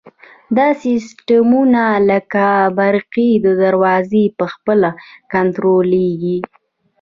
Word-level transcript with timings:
دا 0.57 0.67
سیسټمونه 0.83 1.83
لکه 2.09 2.45
برقي 2.79 3.29
دروازې 3.61 4.23
په 4.37 4.45
خپله 4.53 4.89
کنټرولیږي. 5.33 6.37